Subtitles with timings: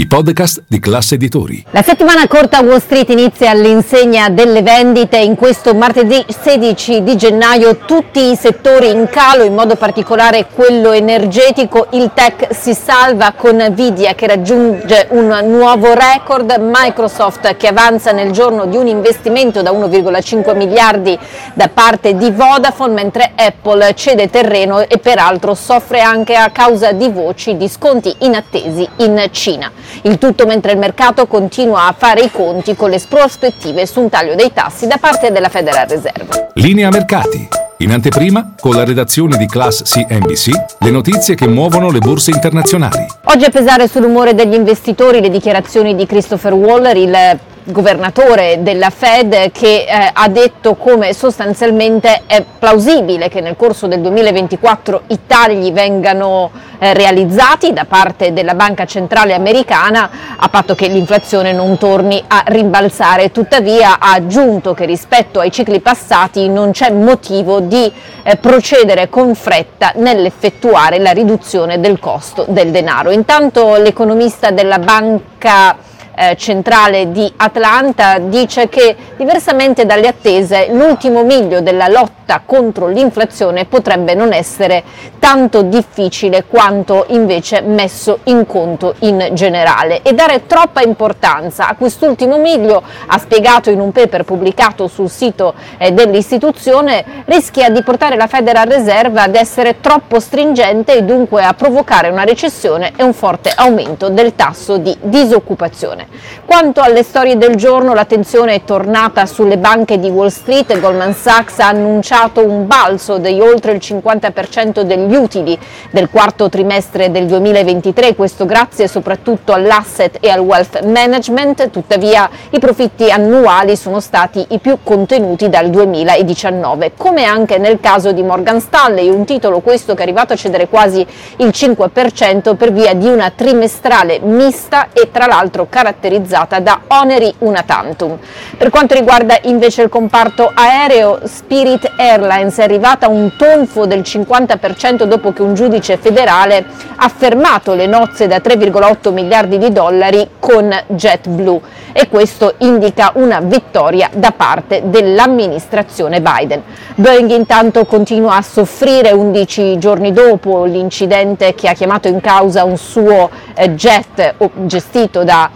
[0.00, 1.62] i podcast di classe editori.
[1.72, 5.18] La settimana corta a Wall Street inizia all'insegna delle vendite.
[5.18, 10.92] In questo martedì 16 di gennaio tutti i settori in calo, in modo particolare quello
[10.92, 11.88] energetico.
[11.90, 18.30] Il tech si salva con Nvidia che raggiunge un nuovo record, Microsoft che avanza nel
[18.30, 21.18] giorno di un investimento da 1,5 miliardi
[21.52, 27.10] da parte di Vodafone, mentre Apple cede terreno e peraltro soffre anche a causa di
[27.10, 29.70] voci di sconti inattesi in Cina.
[30.02, 34.08] Il tutto mentre il mercato continua a fare i conti con le prospettive su un
[34.08, 36.48] taglio dei tassi da parte della Federal Reserve.
[36.54, 37.48] Linea mercati.
[37.78, 40.50] In anteprima, con la redazione di Class CNBC,
[40.80, 43.06] le notizie che muovono le borse internazionali.
[43.24, 49.50] Oggi a pesare sull'umore degli investitori le dichiarazioni di Christopher Waller, il governatore della Fed
[49.52, 55.72] che eh, ha detto come sostanzialmente è plausibile che nel corso del 2024 i tagli
[55.72, 62.22] vengano eh, realizzati da parte della Banca Centrale Americana a patto che l'inflazione non torni
[62.26, 63.30] a rimbalzare.
[63.30, 69.34] Tuttavia ha aggiunto che rispetto ai cicli passati non c'è motivo di eh, procedere con
[69.34, 73.10] fretta nell'effettuare la riduzione del costo del denaro.
[73.10, 75.88] Intanto l'economista della Banca
[76.20, 83.64] eh, centrale di Atlanta dice che diversamente dalle attese l'ultimo miglio della lotta contro l'inflazione
[83.64, 84.84] potrebbe non essere
[85.18, 92.36] tanto difficile quanto invece messo in conto in generale e dare troppa importanza a quest'ultimo
[92.36, 98.26] miglio, ha spiegato in un paper pubblicato sul sito eh, dell'istituzione, rischia di portare la
[98.26, 103.52] Federal Reserve ad essere troppo stringente e dunque a provocare una recessione e un forte
[103.54, 106.09] aumento del tasso di disoccupazione.
[106.44, 110.80] Quanto alle storie del giorno, l'attenzione è tornata sulle banche di Wall Street.
[110.80, 115.56] Goldman Sachs ha annunciato un balzo di oltre il 50% degli utili
[115.92, 121.70] del quarto trimestre del 2023, questo grazie soprattutto all'asset e al wealth management.
[121.70, 128.10] Tuttavia i profitti annuali sono stati i più contenuti dal 2019, come anche nel caso
[128.10, 131.06] di Morgan Stanley, un titolo questo che è arrivato a cedere quasi
[131.36, 137.32] il 5% per via di una trimestrale mista e tra l'altro caratterizzata caratterizzata da oneri
[137.38, 138.16] una tantum.
[138.56, 144.00] Per quanto riguarda invece il comparto aereo, Spirit Airlines è arrivata a un tonfo del
[144.00, 146.64] 50% dopo che un giudice federale
[146.96, 151.60] ha fermato le nozze da 3,8 miliardi di dollari con JetBlue
[151.92, 156.62] e questo indica una vittoria da parte dell'amministrazione Biden.
[156.94, 162.76] Boeing intanto continua a soffrire 11 giorni dopo l'incidente che ha chiamato in causa un
[162.76, 164.34] suo eh, jet
[164.66, 165.50] gestito da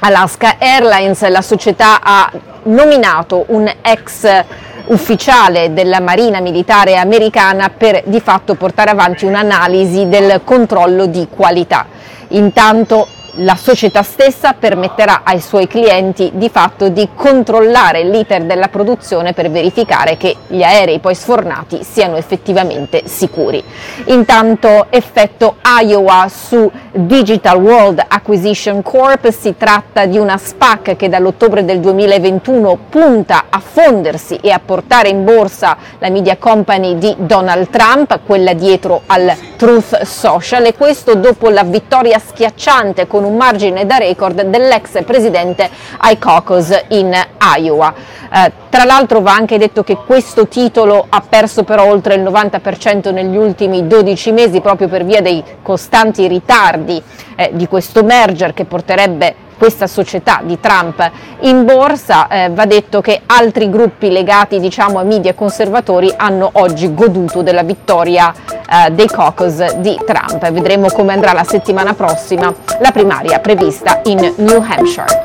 [0.00, 2.30] Alaska Airlines, la società ha
[2.64, 4.44] nominato un ex
[4.86, 11.86] ufficiale della Marina Militare Americana per di fatto portare avanti un'analisi del controllo di qualità.
[12.28, 13.06] Intanto
[13.36, 19.50] la società stessa permetterà ai suoi clienti di fatto di controllare l'iter della produzione per
[19.50, 23.62] verificare che gli aerei poi sfornati siano effettivamente sicuri.
[24.06, 31.64] Intanto effetto Iowa su Digital World Acquisition Corp si tratta di una SPAC che dall'ottobre
[31.64, 37.68] del 2021 punta a fondersi e a portare in borsa la media company di Donald
[37.70, 43.86] Trump, quella dietro al Truth Social e questo dopo la vittoria schiacciante con un margine
[43.86, 46.18] da record dell'ex presidente ai
[46.88, 47.14] in
[47.58, 47.94] Iowa.
[48.32, 53.12] Eh, tra l'altro va anche detto che questo titolo ha perso però oltre il 90%
[53.12, 57.00] negli ultimi 12 mesi proprio per via dei costanti ritardi
[57.36, 61.10] eh, di questo merger che porterebbe questa società di Trump
[61.40, 66.92] in borsa, eh, va detto che altri gruppi legati diciamo, ai media conservatori hanno oggi
[66.92, 68.32] goduto della vittoria
[68.74, 70.50] eh, dei caucus di Trump.
[70.50, 75.23] Vedremo come andrà la settimana prossima la primaria prevista in New Hampshire.